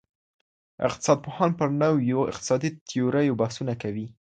اقتصاد 0.87 1.17
پوهان 1.25 1.51
پر 1.59 1.69
نویو 1.81 2.19
اقتصادي 2.31 2.69
تیوریو 2.89 3.37
بحثونه 3.41 3.73
کوي. 3.81 4.07